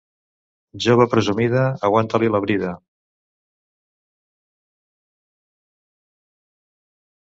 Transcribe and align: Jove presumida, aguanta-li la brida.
Jove 0.85 1.05
presumida, 1.11 1.65
aguanta-li 1.89 2.31
la 2.37 2.41
brida. 2.47 2.73